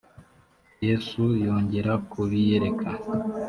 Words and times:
yesu 0.85 1.21
yongera 1.45 1.91
kubiyereka 2.11 2.87